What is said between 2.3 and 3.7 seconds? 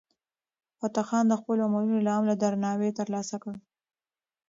درناوی ترلاسه کړ.